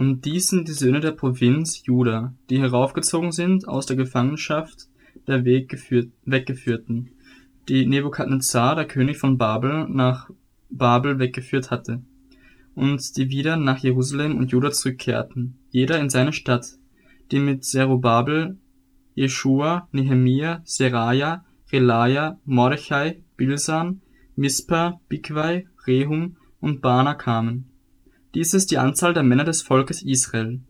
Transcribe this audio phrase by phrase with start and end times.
[0.00, 4.88] Und dies sind die Söhne der Provinz Juda, die heraufgezogen sind aus der Gefangenschaft
[5.26, 7.10] der Weggeführten,
[7.68, 10.30] die Nebukadnezar, der König von Babel, nach
[10.70, 12.00] Babel weggeführt hatte,
[12.74, 16.78] und die wieder nach Jerusalem und Juda zurückkehrten, jeder in seine Stadt,
[17.30, 18.56] die mit Zerubabel,
[19.14, 24.00] Jeschua, Nehemia, Seraja, Relaja, Mordechai, Bilsan,
[24.34, 27.69] Mispa, Bigwai, Rehum und Bana kamen
[28.34, 30.60] dies ist die Anzahl der Männer des Volkes Israel.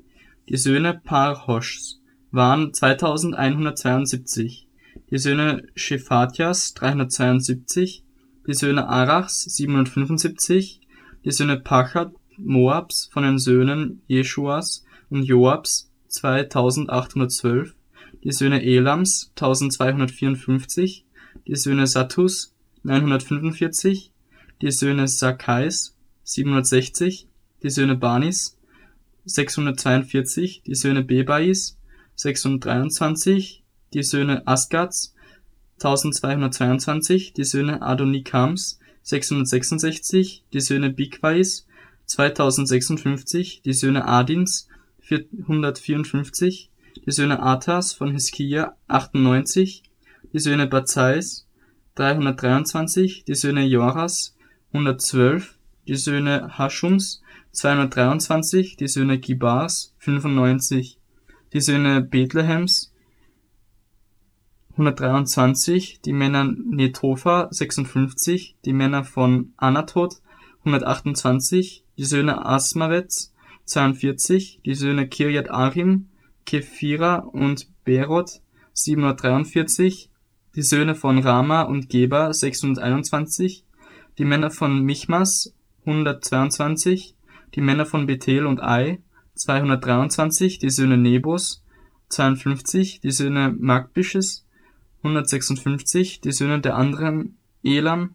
[0.48, 4.66] Die Söhne Parhoschs waren 2172,
[5.10, 8.02] die Söhne Shephatjas 372,
[8.46, 10.80] die Söhne Arachs 775,
[11.24, 17.74] die Söhne Pachat Moabs von den Söhnen Jeschuas und Joabs 2812,
[18.24, 21.04] die Söhne Elams 1254,
[21.46, 24.12] die Söhne Sattus 945,
[24.62, 27.28] die Söhne Sakais 760,
[27.62, 28.58] die Söhne Banis
[29.24, 31.78] 642, die Söhne Bebais
[32.16, 33.62] 623,
[33.92, 35.14] die Söhne Asgats
[35.74, 41.66] 1222, die Söhne Adonikams 666, die Söhne Bigwais
[42.06, 44.68] 2056, die Söhne Adins
[45.00, 46.70] 454,
[47.06, 49.82] die Söhne Atas von Hiskia 98,
[50.32, 51.46] die Söhne Bazais
[51.94, 54.36] 323, die Söhne Joras
[54.72, 55.56] 112,
[55.88, 60.98] die Söhne Haschums 223, die Söhne Gibars 95,
[61.52, 62.92] die Söhne Bethlehems
[64.72, 70.22] 123, die Männer Netopha 56, die Männer von Anatot
[70.60, 73.34] 128, die Söhne Asmavets
[73.64, 76.08] 42, die Söhne Kirjat Arim,
[76.46, 78.40] Kephira und Berot
[78.72, 80.10] 743,
[80.54, 83.64] die Söhne von Rama und Geba 621,
[84.18, 87.14] die Männer von Michmas 122,
[87.54, 89.00] die Männer von Bethel und Ai
[89.34, 91.64] 223, die Söhne Nebos
[92.08, 94.46] 52, die Söhne Magbisches
[95.02, 98.14] 156, die Söhne der anderen Elam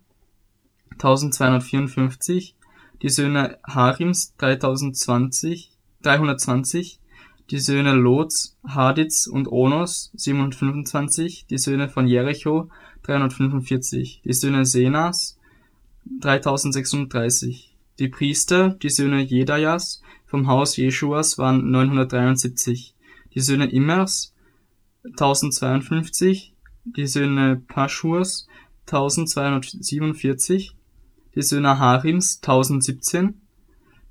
[0.91, 2.55] 1254,
[3.01, 5.71] die Söhne Harims 3020,
[6.03, 6.99] 320,
[7.51, 12.69] die Söhne Lots, Haditz und Onos 725, die Söhne von Jericho
[13.03, 15.37] 345, die Söhne Senas
[16.21, 22.95] 3036, die Priester, die Söhne Jedajas vom Haus Jeschuas waren 973,
[23.33, 24.33] die Söhne Immers
[25.03, 26.53] 1052,
[26.83, 28.47] die Söhne Paschurs
[28.87, 30.75] 1247,
[31.35, 33.41] die Söhne Harims 1017,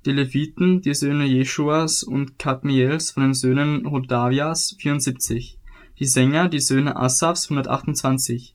[0.05, 5.59] die Leviten, die Söhne Jeschuas und Kadmiels von den Söhnen Hodavias 74,
[5.99, 8.54] die Sänger, die Söhne Asafs 128,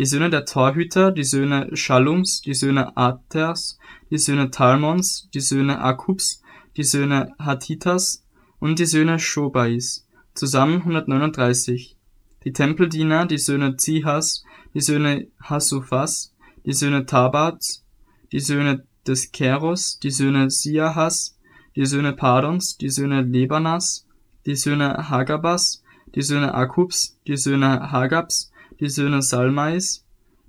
[0.00, 3.78] die Söhne der Torhüter, die Söhne Schallums, die Söhne Aters,
[4.10, 6.40] die Söhne Talmons, die Söhne Akubs,
[6.78, 8.24] die Söhne Hatitas
[8.60, 11.98] und die Söhne Schobais, zusammen 139.
[12.44, 16.34] Die Tempeldiener, die Söhne Zihas, die Söhne Hasufas,
[16.64, 17.84] die Söhne Tabats,
[18.32, 21.36] die Söhne des Keros, die Söhne Siahas,
[21.76, 24.06] die Söhne Padons, die Söhne Lebanas,
[24.46, 25.82] die Söhne Hagabas,
[26.14, 28.49] die Söhne Akubs, die Söhne Hagabs,
[28.80, 30.04] die Söhne Salmais,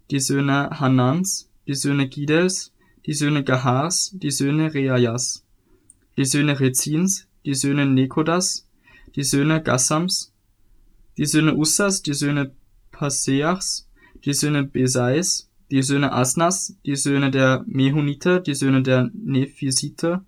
[0.09, 2.71] die Söhne Hanans, die Söhne Gidels,
[3.05, 5.45] die Söhne Gahars, die Söhne Reajas,
[6.17, 8.67] die Söhne Rezins, die Söhne Nekodas,
[9.15, 10.33] die Söhne Gassams,
[11.17, 12.51] die Söhne Ussas, die Söhne
[12.91, 13.89] Paseachs,
[14.23, 20.23] die Söhne Besais, die Söhne Asnas, die Söhne der Mehuniter, die Söhne der Nephisiter,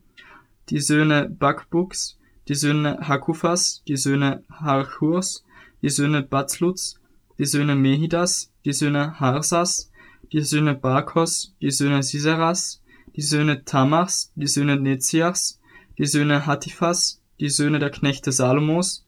[0.69, 5.46] die Söhne Bakbuks, die Söhne Hakufas, die Söhne Harchurs,
[5.81, 7.00] die Söhne Batzluts,
[7.38, 9.92] die Söhne Mehidas, die Söhne Harsas,
[10.32, 12.82] die Söhne Barkos, die Söhne Siseras,
[13.16, 15.60] die Söhne Tamachs, die Söhne Nezias,
[15.98, 19.06] die Söhne Hatifas, die Söhne der Knechte Salomos,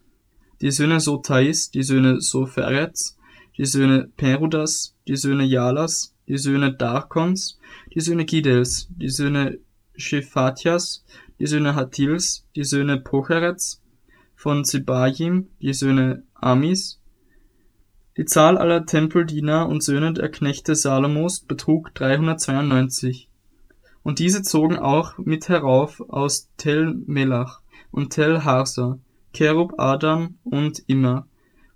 [0.61, 3.17] die Söhne Sotais, die Söhne Soferets,
[3.57, 7.59] die Söhne Perudas, die Söhne Jalas, die Söhne Darkons,
[7.93, 9.59] die Söhne Gidels, die Söhne
[9.95, 11.05] Shephatias,
[11.39, 13.81] die Söhne Hatils, die Söhne Pocherets,
[14.35, 16.99] von Zebajim, die Söhne Amis,
[18.17, 23.27] die Zahl aller Tempeldiener und Söhne der Knechte Salomos betrug 392.
[24.03, 27.59] Und diese zogen auch mit herauf aus Tel Melach
[27.91, 28.99] und Tel Harsa,
[29.33, 31.27] Kerub Adam und Immer,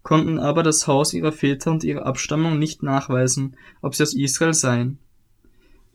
[0.02, 4.54] konnten aber das Haus ihrer Väter und ihre Abstammung nicht nachweisen, ob sie aus Israel
[4.54, 4.98] seien.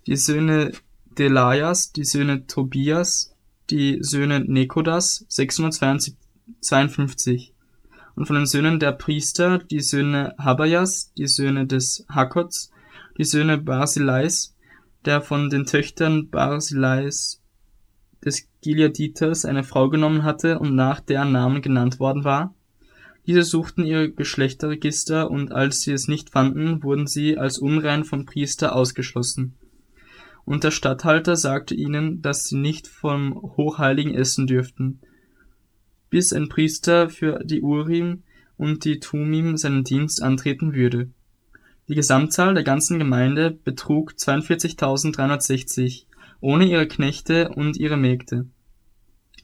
[0.07, 0.73] Die Söhne
[1.17, 3.35] Delajas, die Söhne Tobias,
[3.71, 7.54] die Söhne Nekodas 652
[8.17, 12.71] und von den Söhnen der Priester die Söhne Habayas, die Söhne des Hakots,
[13.19, 14.55] die Söhne Barsilais,
[15.05, 17.41] der von den Töchtern Barsilais
[18.25, 22.55] des Gileaditers eine Frau genommen hatte und nach deren Namen genannt worden war?
[23.27, 28.27] Diese suchten ihre Geschlechterregister und als sie es nicht fanden, wurden sie als unrein vom
[28.27, 29.55] Priester ausgeschlossen.
[30.45, 35.01] Und der Statthalter sagte ihnen, dass sie nicht vom Hochheiligen essen dürften,
[36.15, 38.23] bis ein Priester für die Urim
[38.57, 41.11] und die Tumim seinen Dienst antreten würde.
[41.89, 46.05] Die Gesamtzahl der ganzen Gemeinde betrug 42.360,
[46.41, 48.47] ohne ihre Knechte und ihre Mägde.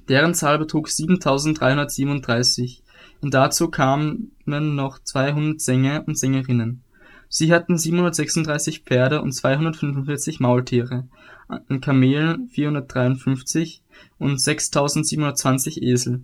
[0.09, 2.83] Deren Zahl betrug 7.337,
[3.21, 6.85] und dazu kamen noch 200 Sänger und Sängerinnen.
[7.29, 11.09] Sie hatten 736 Pferde und 245 Maultiere,
[11.49, 13.83] an Kamelen 453
[14.21, 16.23] und 6720 Esel.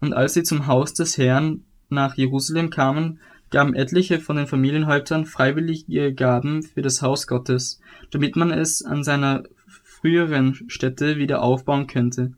[0.00, 5.24] Und als sie zum Haus des Herrn nach Jerusalem kamen, gaben etliche von den Familienhäuptern
[5.24, 7.80] freiwillige Gaben für das Haus Gottes,
[8.10, 12.34] damit man es an seiner früheren Stätte wieder aufbauen könnte.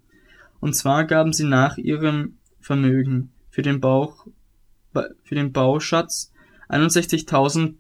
[0.61, 4.27] Und zwar gaben sie nach ihrem Vermögen für den, Bauch,
[4.93, 6.33] für den Bauschatz
[6.69, 7.79] 61.000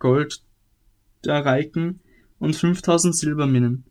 [1.22, 2.00] Goldareiken
[2.38, 3.84] und 5.000 Silberminnen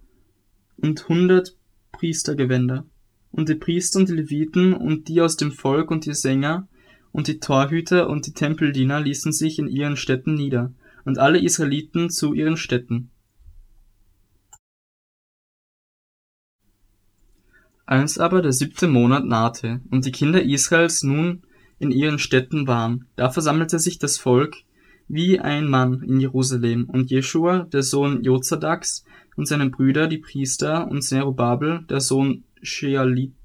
[0.77, 1.56] und 100
[1.92, 2.85] Priestergewänder.
[3.31, 6.68] Und die Priester und die Leviten und die aus dem Volk und die Sänger
[7.12, 10.74] und die Torhüter und die Tempeldiener ließen sich in ihren Städten nieder,
[11.06, 13.10] und alle Israeliten zu ihren Städten.
[17.86, 21.42] Als aber der siebte Monat nahte und die Kinder Israels nun
[21.80, 24.58] in ihren Städten waren, da versammelte sich das Volk
[25.08, 29.06] wie ein Mann in Jerusalem, und Jeschua, der Sohn Jozadaks,
[29.36, 33.35] und seine Brüder, die Priester, und Zerubabel, der Sohn Shealtiels,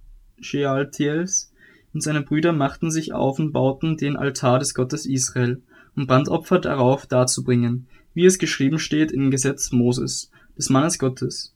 [1.93, 5.63] und seine Brüder machten sich auf und bauten den Altar des Gottes Israel,
[5.97, 11.55] um Brandopfer darauf darzubringen, wie es geschrieben steht im Gesetz Moses, des Mannes Gottes.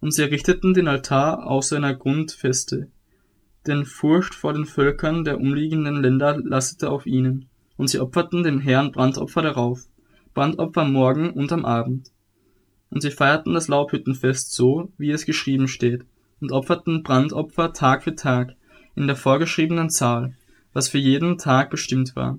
[0.00, 2.88] Und sie errichteten den Altar auf seiner Grundfeste,
[3.66, 8.60] denn Furcht vor den Völkern der umliegenden Länder lastete auf ihnen, und sie opferten dem
[8.60, 9.86] Herrn Brandopfer darauf,
[10.34, 12.10] Brandopfer Morgen und am Abend.
[12.90, 16.04] Und sie feierten das Laubhüttenfest so, wie es geschrieben steht,
[16.40, 18.54] und opferten Brandopfer Tag für Tag,
[18.94, 20.34] in der vorgeschriebenen Zahl,
[20.72, 22.38] was für jeden Tag bestimmt war.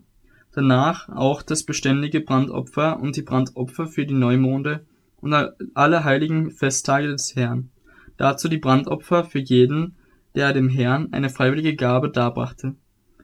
[0.54, 4.86] Danach auch das beständige Brandopfer und die Brandopfer für die Neumonde
[5.18, 5.34] und
[5.74, 7.70] alle heiligen Festtage des Herrn.
[8.18, 9.96] Dazu die Brandopfer für jeden,
[10.36, 12.76] der dem Herrn eine freiwillige Gabe darbrachte.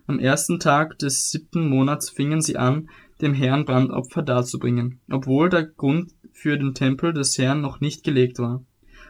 [0.07, 2.89] Am ersten Tag des siebten Monats fingen sie an,
[3.21, 8.39] dem Herrn Brandopfer darzubringen, obwohl der Grund für den Tempel des Herrn noch nicht gelegt
[8.39, 8.63] war.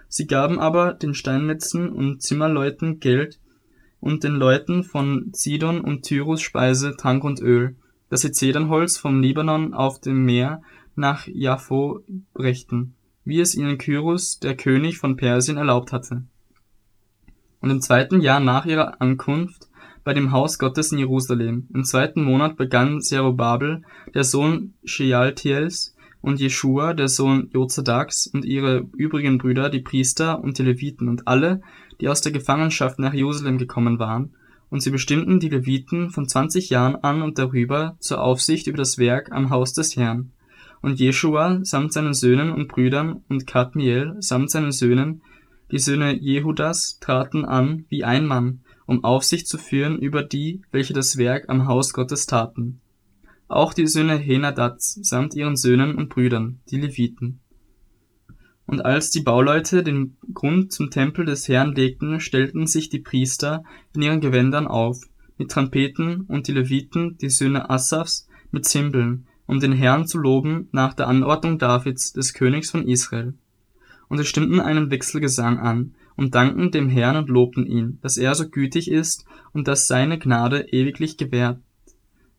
[0.08, 3.40] Sie gaben aber den Steinmetzen und Zimmerleuten Geld
[4.00, 7.76] und den Leuten von Sidon und Tyrus Speise, Trank und Öl,
[8.10, 10.62] dass sie Zedernholz vom Libanon auf dem Meer
[10.96, 12.02] nach Jaffo
[12.34, 16.24] brächten, wie es ihnen Kyrus, der König von Persien, erlaubt hatte.
[17.62, 19.68] Und im zweiten Jahr nach ihrer Ankunft
[20.04, 23.82] bei dem Haus Gottes in Jerusalem, im zweiten Monat begann Zerubabel,
[24.14, 25.95] der Sohn Shealtiels,
[26.26, 31.28] und Jeschua, der Sohn Jozadaks, und ihre übrigen Brüder, die Priester und die Leviten und
[31.28, 31.62] alle,
[32.02, 34.34] die aus der Gefangenschaft nach Jerusalem gekommen waren,
[34.72, 38.98] und sie bestimmten die Leviten von zwanzig Jahren an und darüber zur Aufsicht über das
[38.98, 40.32] Werk am Haus des Herrn.
[40.82, 45.22] Und Jeschua samt seinen Söhnen und Brüdern und Kadmiel samt seinen Söhnen,
[45.72, 50.94] die Söhne Jehudas, traten an wie ein Mann, um Aufsicht zu führen über die, welche
[50.94, 52.82] das Werk am Haus Gottes taten.
[53.48, 57.42] Auch die Söhne Henadads samt ihren Söhnen und Brüdern, die Leviten.
[58.66, 63.64] Und als die Bauleute den Grund zum Tempel des Herrn legten, stellten sich die Priester
[63.94, 65.00] in ihren Gewändern auf,
[65.38, 70.68] mit Trompeten, und die Leviten, die Söhne Asafs, mit Zimbeln, um den Herrn zu loben
[70.72, 73.36] nach der Anordnung Davids, des Königs von Israel.
[74.08, 78.34] Und sie stimmten einen Wechselgesang an und dankten dem Herrn und lobten ihn, dass er
[78.34, 81.60] so gütig ist und dass seine Gnade ewiglich gewährt,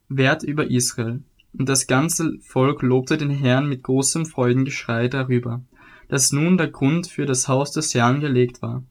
[0.09, 1.23] wert über Israel.
[1.59, 5.63] Und das ganze Volk lobte den Herrn mit großem Freudengeschrei darüber
[6.09, 8.85] dass nun der Grund für das Haus des Herrn gelegt war.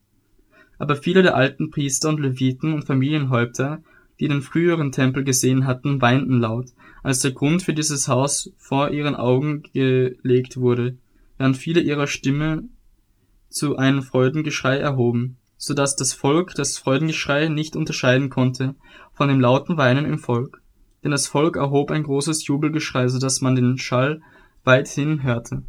[0.78, 3.82] Aber viele der alten Priester und Leviten und Familienhäupter,
[4.20, 8.90] die den früheren Tempel gesehen hatten, weinten laut, als der Grund für dieses Haus vor
[8.90, 10.96] ihren Augen gelegt wurde,
[11.38, 12.64] während viele ihrer Stimme
[13.48, 18.74] zu einem Freudengeschrei erhoben, so dass das Volk das Freudengeschrei nicht unterscheiden konnte
[19.14, 20.60] von dem lauten Weinen im Volk.
[21.06, 24.22] Denn das Volk erhob ein großes Jubelgeschrei, so dass man den Schall
[24.64, 25.62] weithin hörte.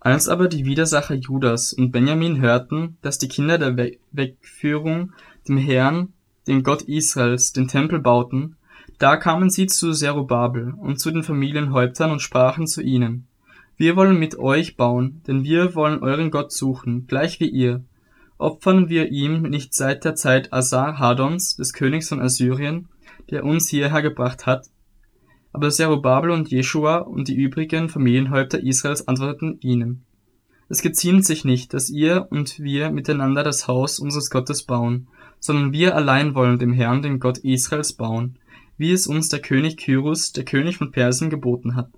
[0.00, 3.74] Als aber die Widersacher Judas und Benjamin hörten, dass die Kinder der
[4.12, 5.14] Wegführung
[5.48, 6.12] dem Herrn,
[6.46, 8.58] dem Gott Israels, den Tempel bauten,
[8.98, 13.27] Da kamen sie zu Zerubabel und zu den Familienhäuptern und sprachen zu ihnen,
[13.78, 17.84] wir wollen mit euch bauen, denn wir wollen euren Gott suchen, gleich wie ihr.
[18.36, 22.88] Opfern wir ihm nicht seit der Zeit Asar-Hadons, des Königs von Assyrien,
[23.30, 24.66] der uns hierher gebracht hat?
[25.52, 30.04] Aber Zerubabel und Jeschua und die übrigen Familienhäupter Israels antworteten ihnen,
[30.70, 35.08] es geziemt sich nicht, dass ihr und wir miteinander das Haus unseres Gottes bauen,
[35.40, 38.38] sondern wir allein wollen dem Herrn, dem Gott Israels, bauen,
[38.76, 41.90] wie es uns der König Kyrus, der König von Persien, geboten hat.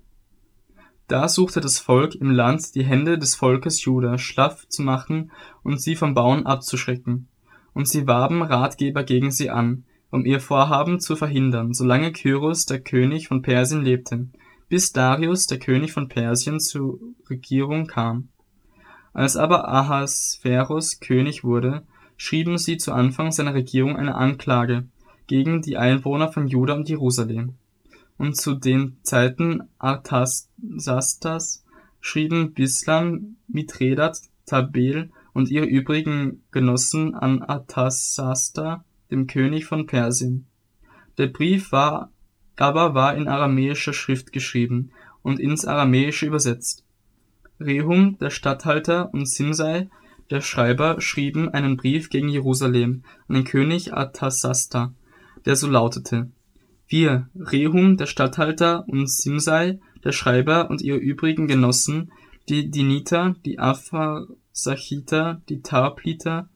[1.11, 5.29] Da suchte das Volk im Land die Hände des Volkes Juda schlaff zu machen
[5.61, 7.27] und sie vom Bauen abzuschrecken.
[7.73, 12.79] Und sie warben Ratgeber gegen sie an, um ihr Vorhaben zu verhindern, solange Kyrus, der
[12.79, 14.29] König von Persien, lebte,
[14.69, 16.97] bis Darius, der König von Persien, zur
[17.29, 18.29] Regierung kam.
[19.11, 21.83] Als aber Ahasverus König wurde,
[22.15, 24.87] schrieben sie zu Anfang seiner Regierung eine Anklage
[25.27, 27.57] gegen die Einwohner von Juda und Jerusalem.
[28.21, 31.65] Und zu den Zeiten Artasastas
[32.01, 40.45] schrieben Bislam, Mithredat, Tabel und ihre übrigen Genossen an Artasasta, dem König von Persien.
[41.17, 42.11] Der Brief war
[42.57, 44.91] aber war in aramäischer Schrift geschrieben
[45.23, 46.85] und ins Aramäische übersetzt.
[47.59, 49.89] Rehum, der Statthalter, und Simsei,
[50.29, 54.93] der Schreiber, schrieben einen Brief gegen Jerusalem an den König Artasasta,
[55.45, 56.29] der so lautete:
[56.91, 62.11] Wir, Rehum, der Statthalter, und Simsei, der Schreiber, und ihre übrigen Genossen,
[62.49, 66.49] die Diniter, die Apharsachiter, die Tarpliter,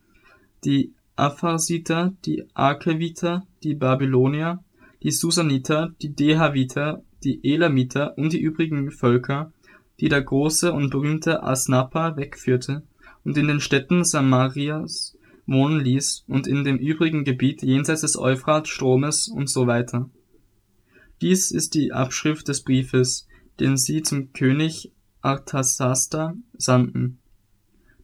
[0.65, 4.61] die Apharsiter, die Arkeviter, die Babylonier,
[5.03, 9.53] die Susaniter, die Dehaviter, die Elamiter und die übrigen Völker,
[10.01, 12.83] die der große und berühmte Asnappa wegführte
[13.23, 19.29] und in den Städten Samarias wohnen ließ und in dem übrigen Gebiet jenseits des Euphrat-Stromes
[19.29, 20.09] und so weiter.
[21.21, 23.27] Dies ist die Abschrift des Briefes,
[23.59, 24.91] den sie zum König
[25.21, 27.19] Artasasta sandten.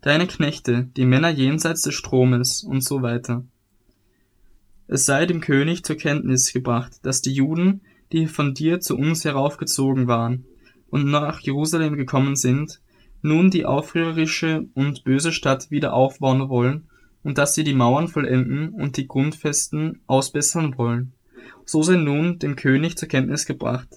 [0.02, 3.44] Deine Knechte, die Männer jenseits des Stromes und so weiter.
[4.88, 9.24] Es sei dem König zur Kenntnis gebracht, dass die Juden, die von dir zu uns
[9.24, 10.46] heraufgezogen waren,
[10.90, 12.82] und nach Jerusalem gekommen sind,
[13.22, 16.90] nun die aufrührerische und böse Stadt wieder aufbauen wollen
[17.24, 21.14] und dass sie die Mauern vollenden und die Grundfesten ausbessern wollen.
[21.66, 23.88] So sei nun dem König zur Kenntnis gebracht,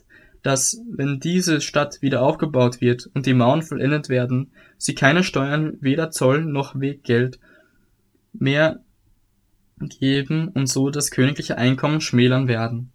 [0.42, 5.78] dass, wenn diese Stadt wieder aufgebaut wird und die Mauern vollendet werden, sie keine Steuern,
[5.80, 7.38] weder Zoll noch Weggeld
[8.32, 8.80] mehr
[9.80, 12.92] geben und so das königliche Einkommen schmälern werden.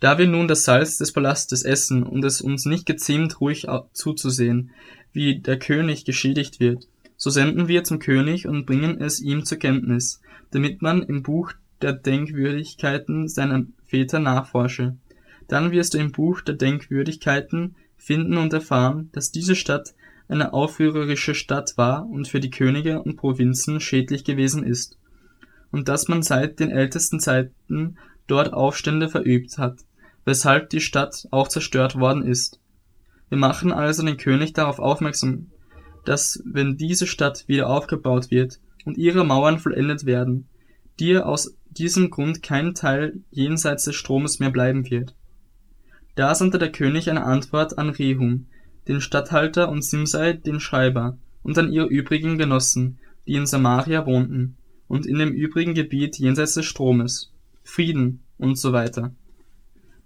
[0.00, 4.70] Da wir nun das Salz des Palastes essen und es uns nicht geziemt, ruhig zuzusehen,
[5.12, 9.58] wie der König geschädigt wird, so senden wir zum König und bringen es ihm zur
[9.58, 14.96] Kenntnis, damit man im Buch der Denkwürdigkeiten seiner Väter nachforsche.
[15.46, 19.94] Dann wirst du im Buch der Denkwürdigkeiten finden und erfahren, dass diese Stadt
[20.26, 24.98] eine aufrührerische Stadt war und für die Könige und Provinzen schädlich gewesen ist,
[25.70, 27.96] und dass man seit den ältesten Zeiten
[28.26, 29.78] dort Aufstände verübt hat,
[30.24, 32.58] weshalb die Stadt auch zerstört worden ist.
[33.28, 35.52] Wir machen also den König darauf aufmerksam,
[36.04, 40.48] dass wenn diese Stadt wieder aufgebaut wird und ihre Mauern vollendet werden,
[40.98, 45.14] dir aus diesem Grund kein Teil jenseits des Stromes mehr bleiben wird.
[46.14, 48.46] Da sandte der König eine Antwort an Rehum,
[48.86, 54.56] den Statthalter und Simsei, den Schreiber, und an ihre übrigen Genossen, die in Samaria wohnten,
[54.86, 57.32] und in dem übrigen Gebiet jenseits des Stromes.
[57.64, 59.12] Frieden und so weiter.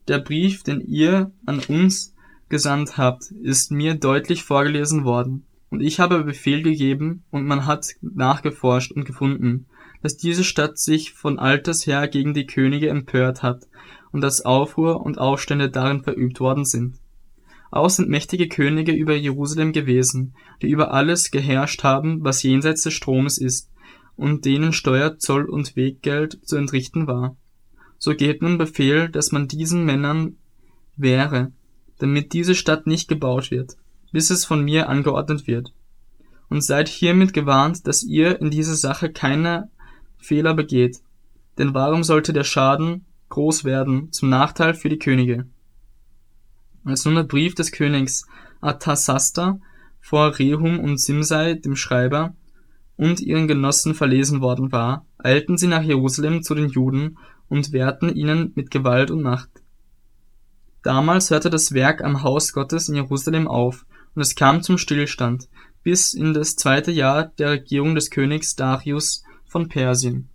[0.06, 2.14] Der Brief, den ihr an uns
[2.48, 7.94] gesandt habt, ist mir deutlich vorgelesen worden, und ich habe Befehl gegeben, und man hat
[8.00, 9.66] nachgeforscht und gefunden,
[10.02, 13.66] dass diese Stadt sich von alters her gegen die Könige empört hat,
[14.10, 16.96] und dass Aufruhr und Aufstände darin verübt worden sind.
[17.70, 22.94] Auch sind mächtige Könige über Jerusalem gewesen, die über alles geherrscht haben, was jenseits des
[22.94, 23.70] Stromes ist,
[24.16, 27.36] und denen Steuer, Zoll und Weggeld zu entrichten war
[27.98, 30.36] so geht nun Befehl, dass man diesen Männern
[30.96, 31.52] wehre,
[31.98, 33.76] damit diese Stadt nicht gebaut wird,
[34.12, 35.72] bis es von mir angeordnet wird.
[36.48, 39.70] Und seid hiermit gewarnt, dass ihr in dieser Sache keine
[40.18, 40.98] Fehler begeht,
[41.58, 45.46] denn warum sollte der Schaden groß werden zum Nachteil für die Könige?
[46.84, 48.26] Als nun der Brief des Königs
[48.60, 49.60] Artasasta
[50.00, 52.34] vor Rehum und Simsei, dem Schreiber,
[52.96, 58.14] und ihren Genossen verlesen worden war, eilten sie nach Jerusalem zu den Juden und wehrten
[58.14, 59.50] ihnen mit Gewalt und Macht.
[60.82, 65.48] Damals hörte das Werk am Haus Gottes in Jerusalem auf, und es kam zum Stillstand,
[65.82, 70.28] bis in das zweite Jahr der Regierung des Königs Darius von persien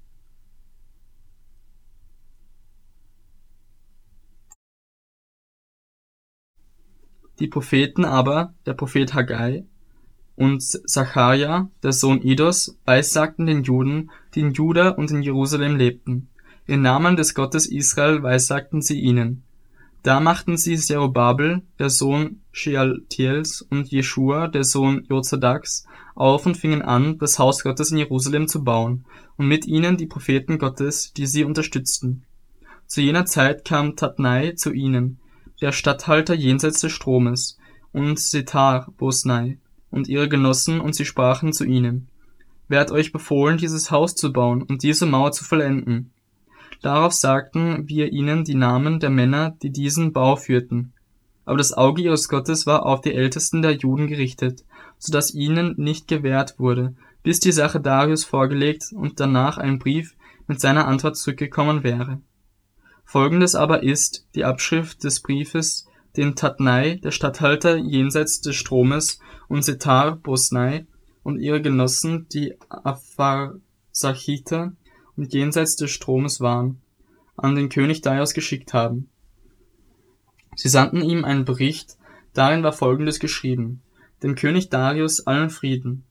[7.39, 9.65] Die Propheten aber, der Prophet Haggai
[10.35, 16.29] und Sacharja, der Sohn Idos, weissagten den Juden, die in Juda und in Jerusalem lebten.
[16.67, 19.43] Im Namen des Gottes Israel weissagten sie ihnen.
[20.03, 26.81] Da machten sie Zerubabel, der Sohn Shealtiels, und Jeshua, der Sohn Jozadaks, auf und fingen
[26.81, 29.05] an, das Haus Gottes in Jerusalem zu bauen,
[29.37, 32.23] und mit ihnen die Propheten Gottes, die sie unterstützten.
[32.87, 35.19] Zu jener Zeit kam Tatnai zu ihnen,
[35.61, 37.57] der Statthalter jenseits des Stromes,
[37.91, 39.57] und Setar Bosnai,
[39.91, 42.07] und ihre Genossen, und sie sprachen zu ihnen,
[42.67, 46.11] Wer hat euch befohlen, dieses Haus zu bauen und diese Mauer zu vollenden?
[46.81, 50.93] Darauf sagten wir ihnen die Namen der Männer, die diesen Bau führten.
[51.45, 54.63] Aber das Auge ihres Gottes war auf die Ältesten der Juden gerichtet,
[55.03, 60.15] so dass ihnen nicht gewährt wurde, bis die Sache Darius vorgelegt und danach ein Brief
[60.47, 62.21] mit seiner Antwort zurückgekommen wäre.
[63.03, 69.19] Folgendes aber ist die Abschrift des Briefes, den Tatnai, der Statthalter jenseits des Stromes,
[69.49, 70.87] und Setar Bosnai
[71.21, 74.71] und ihre Genossen, die Apharsachiter
[75.17, 76.81] und jenseits des Stromes waren,
[77.35, 79.09] an den König Darius geschickt haben.
[80.55, 81.97] Sie sandten ihm einen Bericht,
[82.33, 83.82] darin war folgendes geschrieben,
[84.23, 86.03] dem König Darius allen Frieden.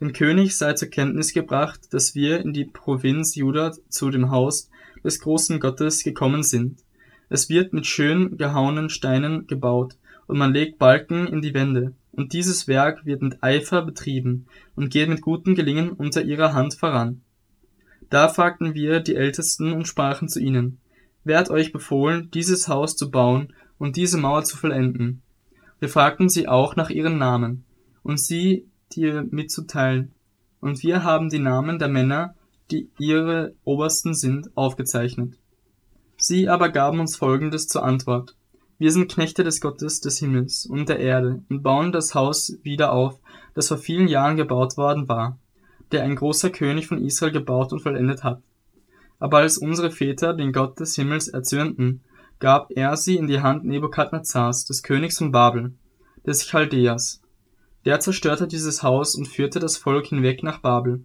[0.00, 4.68] Dem König sei zur Kenntnis gebracht, dass wir in die Provinz Juda zu dem Haus
[5.04, 6.80] des großen Gottes gekommen sind.
[7.28, 9.96] Es wird mit schön gehauenen Steinen gebaut,
[10.26, 14.90] und man legt Balken in die Wände, und dieses Werk wird mit Eifer betrieben und
[14.90, 17.22] geht mit gutem Gelingen unter ihrer Hand voran.
[18.10, 20.78] Da fragten wir die Ältesten und sprachen zu ihnen,
[21.22, 25.22] Wer hat euch befohlen, dieses Haus zu bauen und diese Mauer zu vollenden?
[25.80, 27.64] Wir fragten sie auch nach ihren Namen,
[28.04, 30.12] und sie dir mitzuteilen.
[30.60, 32.34] Und wir haben die Namen der Männer,
[32.70, 35.34] die ihre Obersten sind, aufgezeichnet.
[36.16, 38.36] Sie aber gaben uns Folgendes zur Antwort.
[38.78, 42.92] Wir sind Knechte des Gottes des Himmels und der Erde und bauen das Haus wieder
[42.92, 43.18] auf,
[43.54, 45.38] das vor vielen Jahren gebaut worden war
[45.92, 48.42] der ein großer König von Israel gebaut und vollendet hat.
[49.18, 52.02] Aber als unsere Väter den Gott des Himmels erzürnten,
[52.40, 55.74] gab er sie in die Hand Nebukadnezars, des Königs von Babel,
[56.26, 57.20] des Chaldeas.
[57.84, 61.04] Der zerstörte dieses Haus und führte das Volk hinweg nach Babel.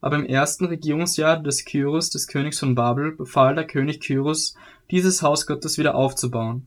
[0.00, 4.54] Aber im ersten Regierungsjahr des Kyrus, des Königs von Babel, befahl der König Kyrus,
[4.90, 6.66] dieses Haus Gottes wieder aufzubauen.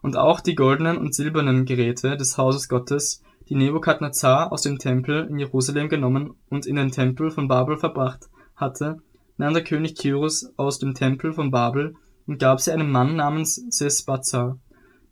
[0.00, 5.28] Und auch die goldenen und silbernen Geräte des Hauses Gottes, die Nebukadnezar aus dem Tempel
[5.28, 8.98] in Jerusalem genommen und in den Tempel von Babel verbracht hatte,
[9.36, 13.56] nahm der König Kyrus aus dem Tempel von Babel und gab sie einem Mann namens
[13.68, 14.58] Sesbazzar,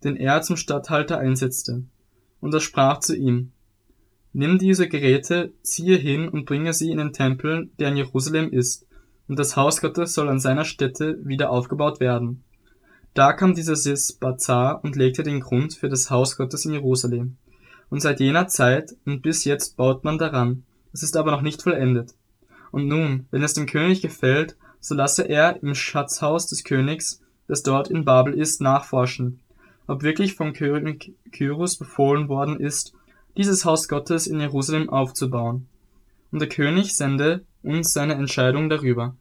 [0.04, 1.84] den er zum Statthalter einsetzte.
[2.40, 3.52] Und er sprach zu ihm,
[4.32, 8.86] Nimm diese Geräte, ziehe hin und bringe sie in den Tempel, der in Jerusalem ist,
[9.26, 12.44] und das Haus Gottes soll an seiner Stätte wieder aufgebaut werden.
[13.14, 17.36] Da kam dieser Sesbazzar und legte den Grund für das Haus Gottes in Jerusalem
[17.90, 21.62] und seit jener Zeit und bis jetzt baut man daran, es ist aber noch nicht
[21.62, 22.14] vollendet.
[22.70, 27.62] Und nun, wenn es dem König gefällt, so lasse er im Schatzhaus des Königs, das
[27.62, 29.40] dort in Babel ist, nachforschen,
[29.86, 32.94] ob wirklich vom König Kyrus befohlen worden ist,
[33.36, 35.68] dieses Haus Gottes in Jerusalem aufzubauen.
[36.32, 39.16] Und der König sende uns seine Entscheidung darüber.